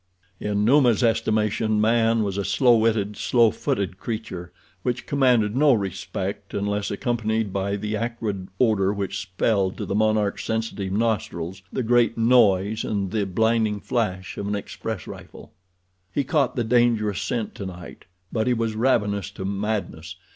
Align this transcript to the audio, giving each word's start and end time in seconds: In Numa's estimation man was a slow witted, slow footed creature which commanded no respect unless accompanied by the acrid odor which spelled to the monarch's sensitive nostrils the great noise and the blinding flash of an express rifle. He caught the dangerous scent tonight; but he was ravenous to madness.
In 0.39 0.65
Numa's 0.65 1.03
estimation 1.03 1.79
man 1.79 2.23
was 2.23 2.35
a 2.35 2.43
slow 2.43 2.75
witted, 2.75 3.15
slow 3.17 3.51
footed 3.51 3.99
creature 3.99 4.51
which 4.81 5.05
commanded 5.05 5.55
no 5.55 5.73
respect 5.73 6.55
unless 6.55 6.89
accompanied 6.89 7.53
by 7.53 7.75
the 7.75 7.95
acrid 7.95 8.47
odor 8.59 8.91
which 8.91 9.19
spelled 9.21 9.77
to 9.77 9.85
the 9.85 9.93
monarch's 9.93 10.43
sensitive 10.43 10.91
nostrils 10.91 11.61
the 11.71 11.83
great 11.83 12.17
noise 12.17 12.83
and 12.83 13.11
the 13.11 13.27
blinding 13.27 13.79
flash 13.79 14.39
of 14.39 14.47
an 14.47 14.55
express 14.55 15.05
rifle. 15.05 15.51
He 16.11 16.23
caught 16.23 16.55
the 16.55 16.63
dangerous 16.63 17.21
scent 17.21 17.53
tonight; 17.53 18.05
but 18.31 18.47
he 18.47 18.55
was 18.55 18.73
ravenous 18.73 19.29
to 19.29 19.45
madness. 19.45 20.15